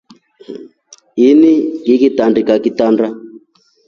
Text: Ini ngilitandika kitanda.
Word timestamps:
Ini 1.29 1.53
ngilitandika 1.81 2.53
kitanda. 2.63 3.07